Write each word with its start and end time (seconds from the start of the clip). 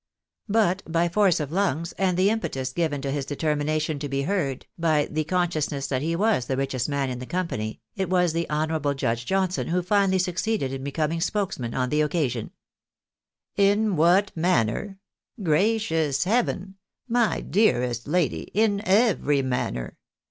But 0.49 0.81
by 0.91 1.09
force 1.09 1.39
of 1.39 1.51
lungs, 1.51 1.91
and 1.91 2.17
the 2.17 2.31
impetus 2.31 2.73
given 2.73 3.03
to 3.03 3.11
his 3.11 3.23
determination 3.23 3.99
to 3.99 4.09
be 4.09 4.23
heard, 4.23 4.65
by 4.75 5.05
the 5.05 5.23
consciousness 5.23 5.85
that 5.85 6.01
he 6.01 6.15
was 6.15 6.47
the 6.47 6.57
richest 6.57 6.89
man 6.89 7.11
in 7.11 7.19
the 7.19 7.27
company, 7.27 7.81
it 7.95 8.09
was 8.09 8.33
the 8.33 8.49
honourable 8.49 8.95
Judge 8.95 9.27
Johnson 9.27 9.67
who 9.67 9.83
finally 9.83 10.17
suc 10.17 10.37
ceeded 10.37 10.71
in 10.71 10.83
becoming 10.83 11.21
spokesman 11.21 11.75
on 11.75 11.89
the 11.89 12.01
occasion. 12.01 12.49
THE 13.57 13.75
MERITS 13.75 13.77
OF 13.77 13.77
EEPUBLICANISM. 13.89 13.97
139 13.97 14.57
"In 14.57 14.65
what 14.65 14.65
manner? 14.75 14.99
Gracious 15.43 16.23
heaven! 16.23 16.77
my 17.07 17.41
dearest 17.41 18.07
lady, 18.07 18.49
in 18.55 18.81
every 18.87 19.43
manner 19.43 19.97